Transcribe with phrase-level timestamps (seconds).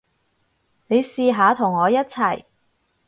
[0.87, 2.45] 你試下同我一齊